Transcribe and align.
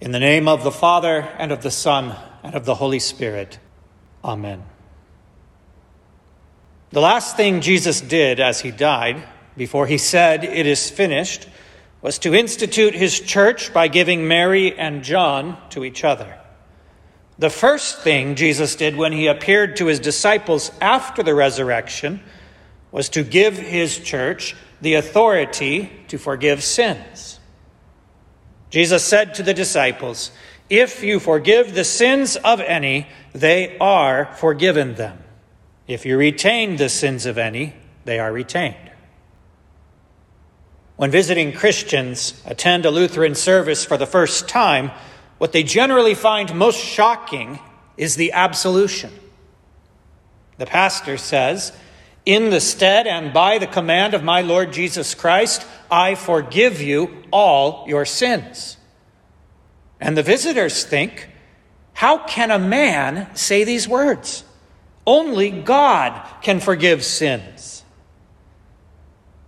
In 0.00 0.12
the 0.12 0.18
name 0.18 0.48
of 0.48 0.64
the 0.64 0.70
Father, 0.70 1.28
and 1.36 1.52
of 1.52 1.62
the 1.62 1.70
Son, 1.70 2.16
and 2.42 2.54
of 2.54 2.64
the 2.64 2.74
Holy 2.74 3.00
Spirit. 3.00 3.58
Amen. 4.24 4.62
The 6.90 7.02
last 7.02 7.36
thing 7.36 7.60
Jesus 7.60 8.00
did 8.00 8.40
as 8.40 8.60
he 8.60 8.70
died, 8.70 9.22
before 9.58 9.86
he 9.86 9.98
said, 9.98 10.42
It 10.42 10.64
is 10.64 10.88
finished, 10.88 11.46
was 12.00 12.18
to 12.20 12.34
institute 12.34 12.94
his 12.94 13.20
church 13.20 13.74
by 13.74 13.88
giving 13.88 14.26
Mary 14.26 14.78
and 14.78 15.04
John 15.04 15.58
to 15.70 15.84
each 15.84 16.02
other. 16.02 16.38
The 17.38 17.50
first 17.50 17.98
thing 18.00 18.36
Jesus 18.36 18.76
did 18.76 18.96
when 18.96 19.12
he 19.12 19.26
appeared 19.26 19.76
to 19.76 19.86
his 19.86 20.00
disciples 20.00 20.72
after 20.80 21.22
the 21.22 21.34
resurrection 21.34 22.22
was 22.90 23.10
to 23.10 23.22
give 23.22 23.58
his 23.58 23.98
church 23.98 24.56
the 24.80 24.94
authority 24.94 25.92
to 26.08 26.16
forgive 26.16 26.62
sins. 26.62 27.39
Jesus 28.70 29.04
said 29.04 29.34
to 29.34 29.42
the 29.42 29.52
disciples, 29.52 30.30
If 30.68 31.02
you 31.02 31.20
forgive 31.20 31.74
the 31.74 31.84
sins 31.84 32.36
of 32.36 32.60
any, 32.60 33.08
they 33.32 33.76
are 33.78 34.32
forgiven 34.36 34.94
them. 34.94 35.22
If 35.86 36.06
you 36.06 36.16
retain 36.16 36.76
the 36.76 36.88
sins 36.88 37.26
of 37.26 37.36
any, 37.36 37.74
they 38.04 38.20
are 38.20 38.32
retained. 38.32 38.76
When 40.96 41.10
visiting 41.10 41.52
Christians 41.52 42.40
attend 42.46 42.84
a 42.84 42.90
Lutheran 42.90 43.34
service 43.34 43.84
for 43.84 43.96
the 43.96 44.06
first 44.06 44.48
time, 44.48 44.92
what 45.38 45.52
they 45.52 45.62
generally 45.62 46.14
find 46.14 46.54
most 46.54 46.78
shocking 46.78 47.58
is 47.96 48.16
the 48.16 48.32
absolution. 48.32 49.10
The 50.58 50.66
pastor 50.66 51.16
says, 51.16 51.72
In 52.26 52.50
the 52.50 52.60
stead 52.60 53.06
and 53.06 53.32
by 53.32 53.58
the 53.58 53.66
command 53.66 54.12
of 54.12 54.22
my 54.22 54.42
Lord 54.42 54.72
Jesus 54.74 55.14
Christ, 55.14 55.66
I 55.90 56.14
forgive 56.14 56.80
you 56.80 57.22
all 57.30 57.84
your 57.88 58.04
sins. 58.04 58.76
And 60.00 60.16
the 60.16 60.22
visitors 60.22 60.84
think, 60.84 61.28
how 61.92 62.18
can 62.18 62.50
a 62.50 62.58
man 62.58 63.34
say 63.34 63.64
these 63.64 63.86
words? 63.86 64.44
Only 65.06 65.50
God 65.50 66.20
can 66.42 66.60
forgive 66.60 67.04
sins. 67.04 67.84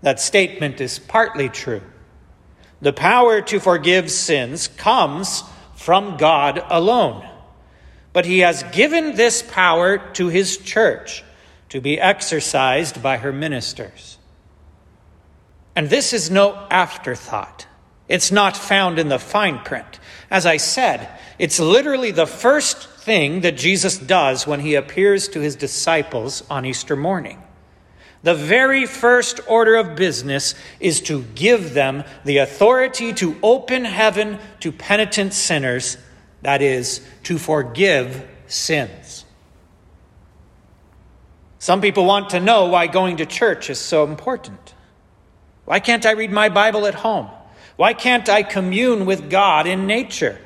That 0.03 0.21
statement 0.21 0.81
is 0.81 0.99
partly 0.99 1.49
true. 1.49 1.83
The 2.81 2.93
power 2.93 3.41
to 3.43 3.61
forgive 3.61 4.11
sins 4.11 4.67
comes 4.67 5.45
from 5.77 6.17
God 6.17 6.63
alone. 6.69 7.29
But 8.13 8.27
he 8.27 8.41
has 8.41 8.65
given 8.65 9.15
this 9.15 9.43
power 9.43 9.99
to 10.15 10.29
his 10.29 10.59
church 10.59 11.25
to 11.69 11.81
be 11.81 11.99
exercised 11.99 13.03
by 13.03 13.17
her 13.19 13.33
ministers. 13.33 14.19
And 15.75 15.89
this 15.89 16.13
is 16.13 16.31
no 16.31 16.55
afterthought. 16.71 17.67
It's 18.09 18.31
not 18.31 18.57
found 18.57 18.99
in 18.99 19.09
the 19.09 19.19
fine 19.19 19.61
print. 19.61 19.99
As 20.31 20.45
I 20.45 20.59
said, 20.59 21.09
it's 21.39 21.59
literally 21.59 22.11
the 22.11 22.27
first 22.27 22.89
thing 22.89 23.41
that 23.41 23.57
Jesus 23.57 23.99
does 23.99 24.47
when 24.47 24.61
he 24.61 24.75
appears 24.75 25.29
to 25.29 25.41
his 25.41 25.57
disciples 25.57 26.43
on 26.51 26.67
Easter 26.67 26.97
morning. 26.97 27.43
The 28.23 28.35
very 28.35 28.87
first 28.87 29.41
order 29.49 29.77
of 29.77 29.97
business 29.97 30.55
is 30.79 31.01
to 31.03 31.23
give 31.35 31.75
them 31.75 32.05
the 32.25 32.39
authority 32.39 33.13
to 33.15 33.37
open 33.43 33.85
heaven 33.85 34.39
to 34.61 34.71
penitent 34.71 35.33
sinners, 35.35 35.97
that 36.43 36.63
is, 36.63 37.01
to 37.25 37.39
forgive 37.39 38.29
sins. 38.47 39.25
Some 41.59 41.81
people 41.81 42.05
want 42.05 42.31
to 42.31 42.41
know 42.41 42.67
why 42.67 42.87
going 42.87 43.17
to 43.17 43.27
church 43.27 43.71
is 43.71 43.79
so 43.79 44.05
important. 44.05 44.72
Why 45.65 45.81
can't 45.81 46.07
I 46.07 46.13
read 46.13 46.33
my 46.33 46.49
Bible 46.49 46.87
at 46.87 46.95
home? 46.95 47.29
Why 47.77 47.95
can't 47.95 48.29
I 48.29 48.43
commune 48.43 49.07
with 49.07 49.31
God 49.31 49.67
in 49.67 49.87
nature? 49.87 50.39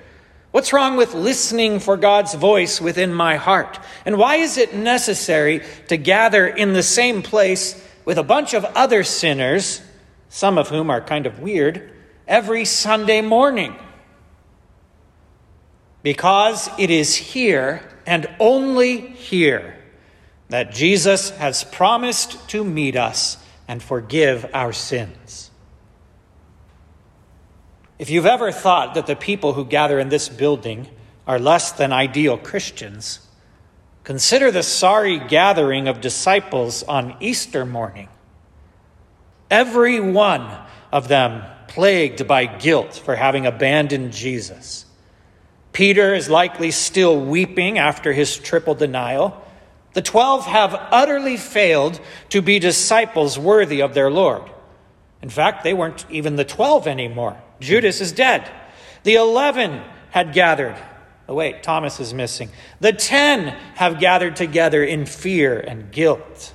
What's 0.50 0.72
wrong 0.72 0.96
with 0.96 1.14
listening 1.14 1.80
for 1.80 1.96
God's 1.96 2.34
voice 2.34 2.80
within 2.80 3.12
my 3.12 3.36
heart? 3.36 3.78
And 4.04 4.16
why 4.16 4.36
is 4.36 4.56
it 4.56 4.74
necessary 4.74 5.62
to 5.88 5.96
gather 5.96 6.46
in 6.46 6.72
the 6.72 6.82
same 6.82 7.22
place 7.22 7.82
with 8.04 8.16
a 8.16 8.22
bunch 8.22 8.54
of 8.54 8.64
other 8.64 9.04
sinners, 9.04 9.82
some 10.28 10.56
of 10.56 10.68
whom 10.68 10.90
are 10.90 11.00
kind 11.00 11.26
of 11.26 11.40
weird, 11.40 11.92
every 12.26 12.64
Sunday 12.64 13.20
morning? 13.20 13.76
Because 16.02 16.70
it 16.78 16.90
is 16.90 17.16
here 17.16 17.82
and 18.06 18.26
only 18.38 18.98
here 18.98 19.76
that 20.48 20.72
Jesus 20.72 21.30
has 21.30 21.64
promised 21.64 22.48
to 22.50 22.64
meet 22.64 22.96
us 22.96 23.36
and 23.68 23.82
forgive 23.82 24.48
our 24.54 24.72
sins. 24.72 25.50
If 27.98 28.10
you've 28.10 28.26
ever 28.26 28.52
thought 28.52 28.94
that 28.94 29.06
the 29.06 29.16
people 29.16 29.54
who 29.54 29.64
gather 29.64 29.98
in 29.98 30.08
this 30.08 30.28
building 30.28 30.88
are 31.26 31.38
less 31.38 31.72
than 31.72 31.92
ideal 31.92 32.36
Christians, 32.36 33.26
consider 34.04 34.50
the 34.50 34.62
sorry 34.62 35.18
gathering 35.18 35.88
of 35.88 36.00
disciples 36.00 36.82
on 36.82 37.16
Easter 37.20 37.64
morning. 37.64 38.08
Every 39.50 40.00
one 40.00 40.46
of 40.92 41.08
them 41.08 41.42
plagued 41.68 42.26
by 42.26 42.46
guilt 42.46 42.94
for 43.04 43.16
having 43.16 43.46
abandoned 43.46 44.12
Jesus. 44.12 44.84
Peter 45.72 46.14
is 46.14 46.30
likely 46.30 46.70
still 46.70 47.20
weeping 47.20 47.78
after 47.78 48.12
his 48.12 48.38
triple 48.38 48.74
denial. 48.74 49.42
The 49.96 50.02
twelve 50.02 50.44
have 50.44 50.74
utterly 50.74 51.38
failed 51.38 51.98
to 52.28 52.42
be 52.42 52.58
disciples 52.58 53.38
worthy 53.38 53.80
of 53.80 53.94
their 53.94 54.10
Lord. 54.10 54.42
In 55.22 55.30
fact, 55.30 55.64
they 55.64 55.72
weren't 55.72 56.04
even 56.10 56.36
the 56.36 56.44
twelve 56.44 56.86
anymore. 56.86 57.42
Judas 57.60 58.02
is 58.02 58.12
dead. 58.12 58.46
The 59.04 59.14
eleven 59.14 59.82
had 60.10 60.34
gathered. 60.34 60.76
Oh, 61.26 61.34
wait, 61.34 61.62
Thomas 61.62 61.98
is 61.98 62.12
missing. 62.12 62.50
The 62.78 62.92
ten 62.92 63.56
have 63.76 63.98
gathered 63.98 64.36
together 64.36 64.84
in 64.84 65.06
fear 65.06 65.58
and 65.58 65.90
guilt. 65.90 66.52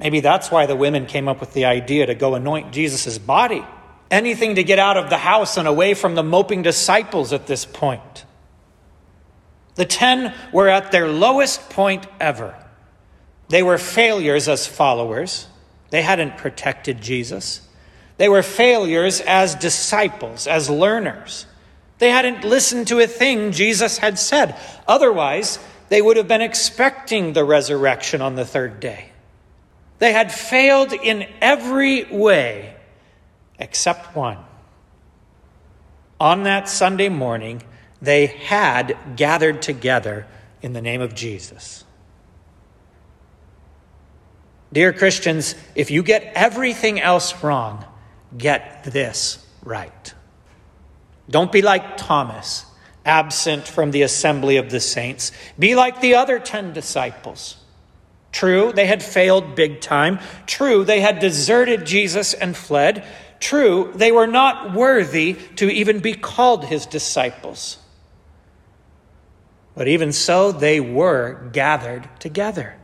Maybe 0.00 0.20
that's 0.20 0.50
why 0.50 0.64
the 0.64 0.74
women 0.74 1.04
came 1.04 1.28
up 1.28 1.40
with 1.40 1.52
the 1.52 1.66
idea 1.66 2.06
to 2.06 2.14
go 2.14 2.34
anoint 2.34 2.72
Jesus' 2.72 3.18
body. 3.18 3.66
Anything 4.10 4.54
to 4.54 4.64
get 4.64 4.78
out 4.78 4.96
of 4.96 5.10
the 5.10 5.18
house 5.18 5.58
and 5.58 5.68
away 5.68 5.92
from 5.92 6.14
the 6.14 6.22
moping 6.22 6.62
disciples 6.62 7.34
at 7.34 7.46
this 7.46 7.66
point. 7.66 8.24
The 9.74 9.84
ten 9.84 10.34
were 10.52 10.68
at 10.68 10.92
their 10.92 11.08
lowest 11.08 11.70
point 11.70 12.06
ever. 12.20 12.54
They 13.48 13.62
were 13.62 13.78
failures 13.78 14.48
as 14.48 14.66
followers. 14.66 15.46
They 15.90 16.02
hadn't 16.02 16.38
protected 16.38 17.00
Jesus. 17.00 17.60
They 18.16 18.28
were 18.28 18.42
failures 18.42 19.20
as 19.20 19.54
disciples, 19.54 20.46
as 20.46 20.70
learners. 20.70 21.46
They 21.98 22.10
hadn't 22.10 22.44
listened 22.44 22.88
to 22.88 23.00
a 23.00 23.06
thing 23.06 23.52
Jesus 23.52 23.98
had 23.98 24.18
said. 24.18 24.56
Otherwise, 24.88 25.58
they 25.88 26.02
would 26.02 26.16
have 26.16 26.28
been 26.28 26.42
expecting 26.42 27.32
the 27.32 27.44
resurrection 27.44 28.20
on 28.20 28.34
the 28.34 28.44
third 28.44 28.80
day. 28.80 29.10
They 29.98 30.12
had 30.12 30.32
failed 30.32 30.92
in 30.92 31.28
every 31.40 32.04
way 32.04 32.74
except 33.58 34.16
one. 34.16 34.38
On 36.18 36.44
that 36.44 36.68
Sunday 36.68 37.08
morning, 37.08 37.62
they 38.02 38.26
had 38.26 38.98
gathered 39.16 39.62
together 39.62 40.26
in 40.60 40.72
the 40.72 40.82
name 40.82 41.00
of 41.00 41.14
Jesus. 41.14 41.84
Dear 44.72 44.92
Christians, 44.92 45.54
if 45.74 45.90
you 45.90 46.02
get 46.02 46.32
everything 46.34 47.00
else 47.00 47.42
wrong, 47.44 47.84
get 48.36 48.84
this 48.84 49.46
right. 49.62 50.14
Don't 51.30 51.52
be 51.52 51.62
like 51.62 51.96
Thomas, 51.96 52.66
absent 53.04 53.68
from 53.68 53.92
the 53.92 54.02
assembly 54.02 54.56
of 54.56 54.70
the 54.70 54.80
saints. 54.80 55.30
Be 55.58 55.76
like 55.76 56.00
the 56.00 56.16
other 56.16 56.38
ten 56.38 56.72
disciples. 56.72 57.56
True, 58.32 58.72
they 58.72 58.86
had 58.86 59.02
failed 59.02 59.54
big 59.54 59.80
time. 59.80 60.18
True, 60.46 60.84
they 60.84 61.00
had 61.00 61.20
deserted 61.20 61.84
Jesus 61.84 62.34
and 62.34 62.56
fled. 62.56 63.04
True, 63.38 63.92
they 63.94 64.10
were 64.10 64.26
not 64.26 64.72
worthy 64.72 65.34
to 65.56 65.70
even 65.70 66.00
be 66.00 66.14
called 66.14 66.64
his 66.64 66.86
disciples. 66.86 67.76
But 69.74 69.88
even 69.88 70.12
so, 70.12 70.52
they 70.52 70.80
were 70.80 71.48
gathered 71.52 72.08
together. 72.20 72.76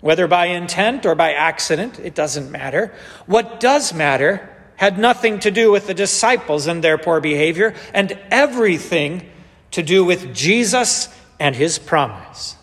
Whether 0.00 0.26
by 0.26 0.46
intent 0.46 1.06
or 1.06 1.14
by 1.14 1.32
accident, 1.32 1.98
it 1.98 2.14
doesn't 2.14 2.50
matter. 2.50 2.92
What 3.26 3.60
does 3.60 3.94
matter 3.94 4.56
had 4.76 4.98
nothing 4.98 5.40
to 5.40 5.50
do 5.50 5.72
with 5.72 5.86
the 5.86 5.94
disciples 5.94 6.66
and 6.66 6.84
their 6.84 6.98
poor 6.98 7.20
behavior, 7.20 7.74
and 7.92 8.18
everything 8.30 9.28
to 9.72 9.82
do 9.82 10.04
with 10.04 10.34
Jesus 10.34 11.08
and 11.40 11.56
his 11.56 11.78
promise. 11.78 12.56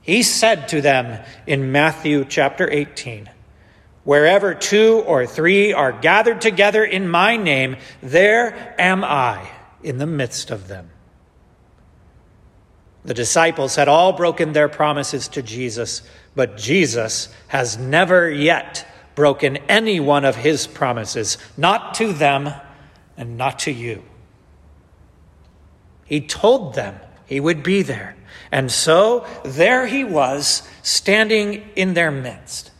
He 0.00 0.22
said 0.22 0.68
to 0.68 0.80
them 0.80 1.24
in 1.46 1.72
Matthew 1.72 2.24
chapter 2.24 2.70
18, 2.70 3.28
Wherever 4.04 4.54
two 4.54 5.02
or 5.06 5.26
three 5.26 5.72
are 5.72 5.92
gathered 5.92 6.40
together 6.40 6.84
in 6.84 7.08
my 7.08 7.36
name, 7.36 7.76
there 8.02 8.74
am 8.78 9.02
I 9.02 9.48
in 9.82 9.98
the 9.98 10.06
midst 10.06 10.50
of 10.50 10.68
them. 10.68 10.90
The 13.04 13.14
disciples 13.14 13.76
had 13.76 13.88
all 13.88 14.12
broken 14.12 14.52
their 14.52 14.68
promises 14.68 15.28
to 15.28 15.42
Jesus, 15.42 16.02
but 16.34 16.56
Jesus 16.56 17.28
has 17.48 17.76
never 17.76 18.30
yet 18.30 18.86
broken 19.14 19.58
any 19.68 20.00
one 20.00 20.24
of 20.24 20.36
his 20.36 20.66
promises, 20.66 21.38
not 21.56 21.94
to 21.94 22.12
them 22.12 22.50
and 23.16 23.36
not 23.36 23.60
to 23.60 23.70
you. 23.70 24.02
He 26.06 26.20
told 26.20 26.74
them 26.74 26.98
he 27.26 27.40
would 27.40 27.62
be 27.62 27.82
there. 27.82 28.16
And 28.50 28.70
so 28.70 29.26
there 29.44 29.86
he 29.86 30.04
was, 30.04 30.68
standing 30.82 31.68
in 31.76 31.94
their 31.94 32.10
midst. 32.10 32.70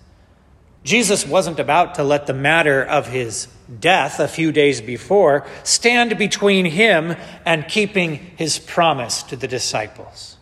Jesus 0.84 1.26
wasn't 1.26 1.58
about 1.58 1.94
to 1.94 2.04
let 2.04 2.26
the 2.26 2.34
matter 2.34 2.84
of 2.84 3.08
his 3.08 3.48
death 3.80 4.20
a 4.20 4.28
few 4.28 4.52
days 4.52 4.82
before 4.82 5.46
stand 5.62 6.18
between 6.18 6.66
him 6.66 7.16
and 7.46 7.66
keeping 7.66 8.16
his 8.36 8.58
promise 8.58 9.22
to 9.24 9.36
the 9.36 9.48
disciples. 9.48 10.36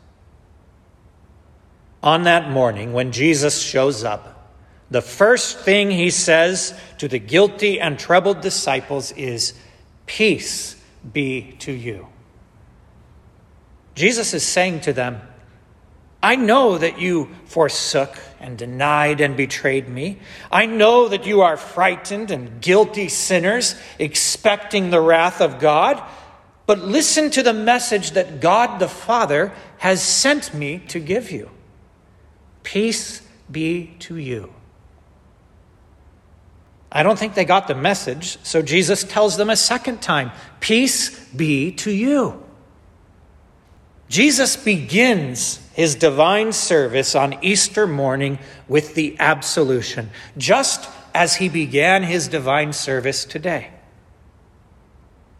On 2.03 2.25
that 2.25 2.51
morning, 2.51 2.93
when 2.93 3.13
Jesus 3.13 3.63
shows 3.63 4.03
up, 4.03 4.51
the 4.91 5.01
first 5.01 5.61
thing 5.61 5.93
he 5.93 6.11
says 6.11 6.79
to 6.99 7.07
the 7.07 7.21
guilty 7.21 7.81
and 7.81 7.97
troubled 7.97 8.41
disciples 8.41 9.13
is, 9.13 9.55
Peace 10.07 10.77
be 11.13 11.55
to 11.61 11.73
you. 11.73 12.09
Jesus 13.95 14.35
is 14.35 14.43
saying 14.43 14.81
to 14.81 14.93
them, 14.93 15.21
I 16.23 16.37
know 16.37 16.79
that 16.79 17.01
you 17.01 17.31
forsook 17.47 18.17
and 18.39 18.57
denied 18.57 19.21
and 19.21 19.37
betrayed 19.37 19.89
me. 19.89 20.19
I 20.51 20.67
know 20.67 21.09
that 21.09 21.27
you 21.27 21.41
are 21.41 21.57
frightened 21.57 22.31
and 22.31 22.61
guilty 22.61 23.09
sinners, 23.09 23.75
expecting 23.99 24.91
the 24.91 25.01
wrath 25.01 25.41
of 25.41 25.59
God. 25.59 26.03
But 26.67 26.79
listen 26.79 27.31
to 27.33 27.43
the 27.43 27.53
message 27.53 28.13
that 28.13 28.41
God 28.41 28.79
the 28.79 28.89
Father 28.89 29.53
has 29.79 30.01
sent 30.01 30.55
me 30.55 30.79
to 30.89 31.01
give 31.01 31.33
you. 31.33 31.51
Peace 32.63 33.23
be 33.51 33.95
to 34.01 34.17
you. 34.17 34.53
I 36.91 37.03
don't 37.03 37.19
think 37.19 37.35
they 37.35 37.47
got 37.47 37.69
the 37.69 37.75
message, 37.75 38.39
so 38.45 38.63
Jesus 38.63 39.03
tells 39.03 39.37
them 39.37 39.51
a 39.51 39.57
second 39.57 40.03
time 40.03 40.31
Peace 40.61 41.19
be 41.31 41.73
to 41.73 41.91
you. 41.91 42.45
Jesus 44.13 44.59
begins 44.59 45.59
his 45.73 45.95
divine 45.95 46.53
service 46.53 47.15
on 47.15 47.43
Easter 47.43 47.87
morning 47.87 48.39
with 48.69 48.95
the 48.95 49.17
absolution, 49.19 50.11
just 50.37 50.87
as 51.15 51.37
he 51.37 51.49
began 51.49 52.03
his 52.03 52.29
divine 52.29 52.75
service 52.75 53.25
today. 53.25 53.71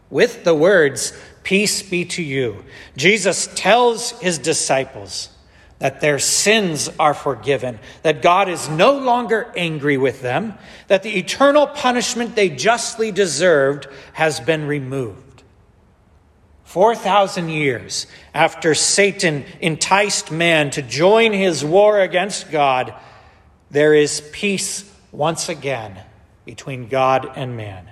With 0.09 0.43
the 0.43 0.55
words, 0.55 1.13
Peace 1.43 1.83
be 1.83 2.03
to 2.05 2.23
you, 2.23 2.65
Jesus 2.97 3.47
tells 3.53 4.09
his 4.21 4.39
disciples 4.39 5.29
that 5.77 6.01
their 6.01 6.17
sins 6.17 6.89
are 6.97 7.13
forgiven, 7.13 7.77
that 8.01 8.23
God 8.23 8.49
is 8.49 8.69
no 8.69 8.97
longer 8.97 9.53
angry 9.55 9.97
with 9.97 10.23
them, 10.23 10.55
that 10.87 11.03
the 11.03 11.15
eternal 11.15 11.67
punishment 11.67 12.35
they 12.35 12.49
justly 12.49 13.11
deserved 13.11 13.85
has 14.13 14.39
been 14.39 14.65
removed. 14.65 15.22
4,000 16.73 17.49
years 17.49 18.07
after 18.33 18.73
Satan 18.73 19.45
enticed 19.61 20.31
man 20.31 20.71
to 20.71 20.81
join 20.81 21.31
his 21.31 21.63
war 21.63 21.99
against 21.99 22.49
God, 22.49 22.95
there 23.69 23.93
is 23.93 24.27
peace 24.31 24.91
once 25.11 25.49
again 25.49 25.99
between 26.45 26.87
God 26.87 27.31
and 27.35 27.55
man. 27.55 27.91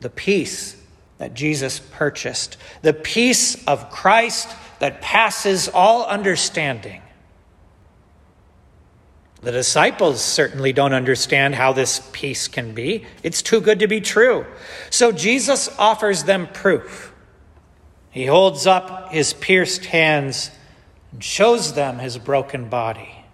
The 0.00 0.08
peace 0.08 0.82
that 1.18 1.34
Jesus 1.34 1.78
purchased, 1.78 2.56
the 2.80 2.94
peace 2.94 3.62
of 3.66 3.90
Christ 3.90 4.48
that 4.78 5.02
passes 5.02 5.68
all 5.68 6.06
understanding. 6.06 7.02
The 9.42 9.52
disciples 9.52 10.24
certainly 10.24 10.72
don't 10.72 10.94
understand 10.94 11.54
how 11.54 11.74
this 11.74 12.08
peace 12.14 12.48
can 12.48 12.72
be. 12.72 13.04
It's 13.22 13.42
too 13.42 13.60
good 13.60 13.80
to 13.80 13.86
be 13.86 14.00
true. 14.00 14.46
So 14.88 15.12
Jesus 15.12 15.68
offers 15.78 16.24
them 16.24 16.46
proof. 16.46 17.08
He 18.10 18.26
holds 18.26 18.66
up 18.66 19.12
his 19.12 19.32
pierced 19.32 19.86
hands 19.86 20.50
and 21.12 21.22
shows 21.22 21.74
them 21.74 21.98
his 21.98 22.18
broken 22.18 22.68
body. 22.68 23.24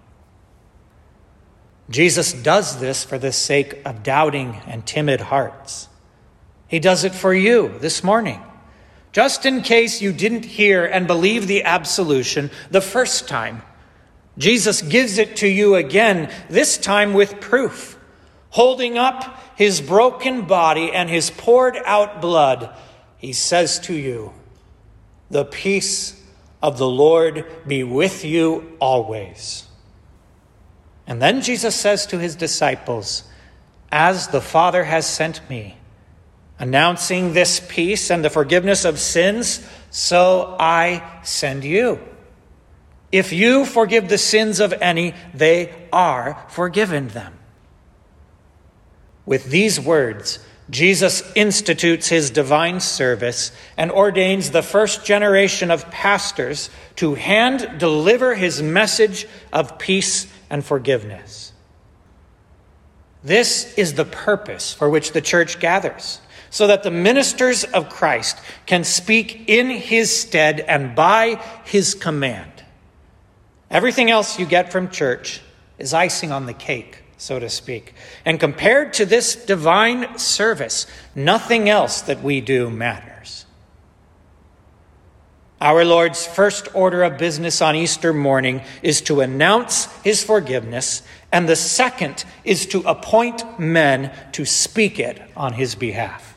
Jesus 1.88 2.32
does 2.32 2.78
this 2.80 3.04
for 3.04 3.18
the 3.18 3.32
sake 3.32 3.80
of 3.84 4.02
doubting 4.02 4.60
and 4.66 4.84
timid 4.84 5.20
hearts. 5.20 5.88
He 6.68 6.80
does 6.80 7.04
it 7.04 7.14
for 7.14 7.32
you 7.32 7.78
this 7.78 8.02
morning. 8.02 8.42
Just 9.12 9.46
in 9.46 9.62
case 9.62 10.02
you 10.02 10.12
didn't 10.12 10.44
hear 10.44 10.84
and 10.84 11.06
believe 11.06 11.46
the 11.46 11.62
absolution 11.62 12.50
the 12.70 12.80
first 12.80 13.28
time, 13.28 13.62
Jesus 14.36 14.82
gives 14.82 15.16
it 15.16 15.36
to 15.36 15.48
you 15.48 15.76
again, 15.76 16.30
this 16.50 16.76
time 16.76 17.14
with 17.14 17.40
proof, 17.40 17.98
holding 18.50 18.98
up 18.98 19.40
his 19.56 19.80
broken 19.80 20.42
body 20.42 20.92
and 20.92 21.08
his 21.08 21.30
poured 21.30 21.78
out 21.86 22.20
blood. 22.20 22.76
He 23.16 23.32
says 23.32 23.78
to 23.80 23.94
you, 23.94 24.34
the 25.30 25.44
peace 25.44 26.22
of 26.62 26.78
the 26.78 26.88
Lord 26.88 27.44
be 27.66 27.82
with 27.84 28.24
you 28.24 28.76
always. 28.80 29.66
And 31.06 31.22
then 31.22 31.42
Jesus 31.42 31.74
says 31.74 32.06
to 32.06 32.18
his 32.18 32.34
disciples, 32.34 33.24
As 33.92 34.28
the 34.28 34.40
Father 34.40 34.84
has 34.84 35.06
sent 35.06 35.48
me, 35.48 35.76
announcing 36.58 37.32
this 37.32 37.60
peace 37.68 38.10
and 38.10 38.24
the 38.24 38.30
forgiveness 38.30 38.84
of 38.84 38.98
sins, 38.98 39.66
so 39.90 40.56
I 40.58 41.20
send 41.22 41.64
you. 41.64 42.00
If 43.12 43.32
you 43.32 43.64
forgive 43.64 44.08
the 44.08 44.18
sins 44.18 44.58
of 44.58 44.72
any, 44.72 45.14
they 45.32 45.72
are 45.92 46.44
forgiven 46.48 47.08
them. 47.08 47.38
With 49.24 49.46
these 49.46 49.78
words, 49.78 50.38
Jesus 50.68 51.22
institutes 51.34 52.08
his 52.08 52.30
divine 52.30 52.80
service 52.80 53.52
and 53.76 53.90
ordains 53.90 54.50
the 54.50 54.62
first 54.62 55.04
generation 55.04 55.70
of 55.70 55.90
pastors 55.90 56.70
to 56.96 57.14
hand 57.14 57.78
deliver 57.78 58.34
his 58.34 58.60
message 58.62 59.26
of 59.52 59.78
peace 59.78 60.26
and 60.50 60.64
forgiveness. 60.64 61.52
This 63.22 63.74
is 63.74 63.94
the 63.94 64.04
purpose 64.04 64.72
for 64.72 64.90
which 64.90 65.12
the 65.12 65.20
church 65.20 65.60
gathers, 65.60 66.20
so 66.50 66.66
that 66.66 66.82
the 66.82 66.90
ministers 66.90 67.62
of 67.64 67.88
Christ 67.88 68.38
can 68.66 68.82
speak 68.82 69.48
in 69.48 69.70
his 69.70 70.16
stead 70.16 70.60
and 70.60 70.96
by 70.96 71.40
his 71.64 71.94
command. 71.94 72.64
Everything 73.70 74.10
else 74.10 74.38
you 74.38 74.46
get 74.46 74.72
from 74.72 74.90
church 74.90 75.40
is 75.78 75.94
icing 75.94 76.32
on 76.32 76.46
the 76.46 76.54
cake 76.54 77.02
so 77.16 77.38
to 77.38 77.48
speak. 77.48 77.94
And 78.24 78.38
compared 78.38 78.92
to 78.94 79.06
this 79.06 79.36
divine 79.36 80.18
service, 80.18 80.86
nothing 81.14 81.68
else 81.68 82.02
that 82.02 82.22
we 82.22 82.40
do 82.40 82.70
matters. 82.70 83.46
Our 85.60 85.86
Lord's 85.86 86.26
first 86.26 86.68
order 86.74 87.02
of 87.02 87.16
business 87.16 87.62
on 87.62 87.74
Easter 87.74 88.12
morning 88.12 88.60
is 88.82 89.00
to 89.02 89.22
announce 89.22 89.86
his 90.02 90.22
forgiveness, 90.22 91.02
and 91.32 91.48
the 91.48 91.56
second 91.56 92.24
is 92.44 92.66
to 92.66 92.80
appoint 92.80 93.58
men 93.58 94.12
to 94.32 94.44
speak 94.44 94.98
it 94.98 95.22
on 95.34 95.54
his 95.54 95.74
behalf. 95.74 96.36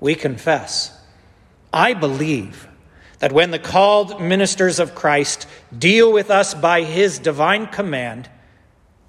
We 0.00 0.16
confess, 0.16 1.00
I 1.72 1.94
believe 1.94 2.66
that 3.20 3.32
when 3.32 3.52
the 3.52 3.60
called 3.60 4.20
ministers 4.20 4.80
of 4.80 4.96
Christ 4.96 5.46
deal 5.76 6.12
with 6.12 6.30
us 6.30 6.52
by 6.52 6.82
his 6.82 7.20
divine 7.20 7.68
command, 7.68 8.28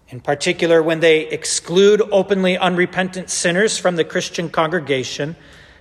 in 0.09 0.19
particular, 0.19 0.83
when 0.83 0.99
they 0.99 1.21
exclude 1.27 2.01
openly 2.11 2.57
unrepentant 2.57 3.29
sinners 3.29 3.77
from 3.77 3.95
the 3.95 4.03
Christian 4.03 4.49
congregation 4.49 5.35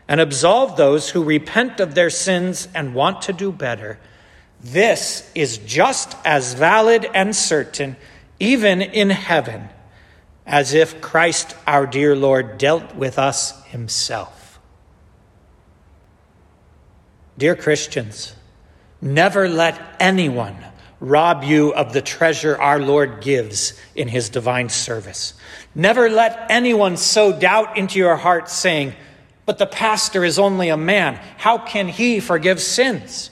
and 0.09 0.21
absolve 0.21 0.76
those 0.76 1.11
who 1.11 1.23
repent 1.23 1.81
of 1.81 1.95
their 1.95 2.11
sins 2.11 2.69
and 2.75 2.95
want 2.95 3.23
to 3.23 3.33
do 3.33 3.52
better, 3.52 3.99
this 4.61 5.31
is 5.35 5.59
just 5.59 6.16
as 6.25 6.54
valid 6.54 7.07
and 7.12 7.37
certain, 7.37 7.97
even 8.40 8.81
in 8.81 9.11
heaven, 9.11 9.69
as 10.47 10.73
if 10.73 11.02
Christ 11.02 11.54
our 11.66 11.87
dear 11.87 12.16
Lord 12.16 12.57
dealt 12.57 12.95
with 12.95 13.19
us 13.19 13.62
himself. 13.66 14.59
Dear 17.37 17.57
Christians, 17.57 18.35
never 19.02 19.49
let 19.49 19.78
anyone 20.00 20.57
rob 21.04 21.44
you 21.44 21.75
of 21.75 21.92
the 21.92 22.02
treasure 22.02 22.56
our 22.61 22.78
Lord 22.78 23.20
gives 23.20 23.78
in 23.94 24.08
his 24.08 24.30
divine 24.30 24.68
service. 24.68 25.34
Never 25.75 26.08
let 26.08 26.46
anyone 26.50 26.96
sow 26.96 27.38
doubt 27.38 27.76
into 27.76 27.99
your 27.99 28.16
heart, 28.16 28.49
saying, 28.49 28.94
But 29.44 29.58
the 29.58 29.66
pastor 29.66 30.25
is 30.25 30.38
only 30.38 30.70
a 30.70 30.76
man. 30.76 31.16
How 31.37 31.58
can 31.58 31.88
he 31.88 32.20
forgive 32.20 32.61
sins? 32.61 33.30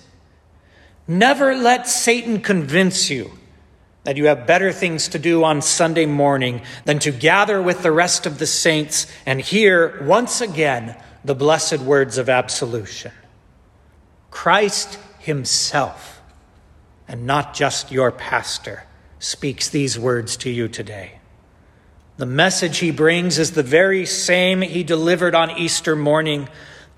Never 1.08 1.54
let 1.54 1.88
Satan 1.88 2.40
convince 2.40 3.10
you 3.10 3.32
that 4.04 4.16
you 4.16 4.26
have 4.26 4.46
better 4.46 4.72
things 4.72 5.08
to 5.08 5.18
do 5.18 5.44
on 5.44 5.62
Sunday 5.62 6.06
morning 6.06 6.62
than 6.84 6.98
to 6.98 7.10
gather 7.10 7.62
with 7.62 7.82
the 7.82 7.92
rest 7.92 8.26
of 8.26 8.38
the 8.38 8.46
saints 8.46 9.06
and 9.24 9.40
hear 9.40 10.02
once 10.04 10.40
again 10.40 10.96
the 11.24 11.34
blessed 11.34 11.78
words 11.78 12.18
of 12.18 12.28
absolution. 12.28 13.12
Christ 14.30 14.98
Himself 15.20 16.11
and 17.12 17.26
not 17.26 17.54
just 17.54 17.92
your 17.92 18.10
pastor, 18.10 18.84
speaks 19.20 19.68
these 19.68 19.96
words 19.96 20.36
to 20.38 20.50
you 20.50 20.66
today. 20.66 21.20
The 22.16 22.26
message 22.26 22.78
he 22.78 22.90
brings 22.90 23.38
is 23.38 23.52
the 23.52 23.62
very 23.62 24.06
same 24.06 24.62
he 24.62 24.82
delivered 24.82 25.34
on 25.34 25.50
Easter 25.52 25.94
morning 25.94 26.48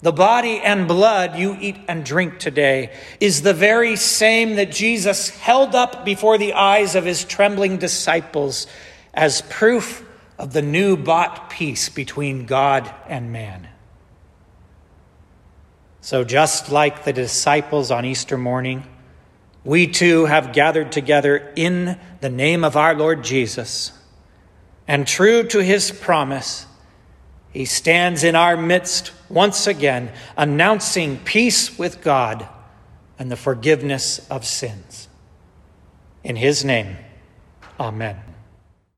the 0.03 0.13
body 0.13 0.61
and 0.61 0.87
blood 0.87 1.39
you 1.39 1.57
eat 1.59 1.79
and 1.89 2.05
drink 2.05 2.39
today 2.39 2.95
is 3.21 3.41
the 3.41 3.55
very 3.55 3.97
same 3.97 4.57
that 4.57 4.71
Jesus 4.71 5.31
held 5.31 5.75
up 5.75 6.05
before 6.05 6.37
the 6.37 6.53
eyes 6.53 6.95
of 6.95 7.07
his 7.07 7.25
trembling 7.25 7.79
disciples 7.79 8.67
as 9.15 9.41
proof 9.41 10.07
of 10.39 10.53
the 10.53 10.61
new 10.61 10.99
bought 10.99 11.49
peace 11.49 11.89
between 11.89 12.45
God 12.45 12.93
and 13.09 13.33
man. 13.33 13.67
So, 16.03 16.23
just 16.23 16.71
like 16.71 17.05
the 17.05 17.15
disciples 17.15 17.91
on 17.91 18.05
Easter 18.05 18.37
morning, 18.37 18.85
we 19.65 19.87
too 19.87 20.27
have 20.27 20.53
gathered 20.53 20.93
together 20.93 21.53
in 21.57 21.99
the 22.21 22.29
name 22.29 22.65
of 22.65 22.77
our 22.77 22.95
Lord 22.95 23.25
Jesus. 23.25 23.93
And 24.87 25.07
true 25.07 25.43
to 25.45 25.63
his 25.63 25.91
promise, 25.91 26.67
he 27.51 27.65
stands 27.65 28.25
in 28.25 28.35
our 28.35 28.57
midst 28.57 29.13
once 29.31 29.67
again, 29.67 30.13
announcing 30.37 31.19
peace 31.19 31.79
with 31.79 32.03
God 32.03 32.47
and 33.19 33.31
the 33.31 33.37
forgiveness 33.37 34.27
of 34.29 34.45
sins. 34.45 35.09
In 36.23 36.37
his 36.37 36.65
name, 36.65 36.97
amen. 37.81 38.34